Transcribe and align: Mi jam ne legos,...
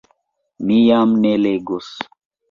Mi 0.69 0.77
jam 0.85 1.13
ne 1.25 1.33
legos,... 1.43 1.91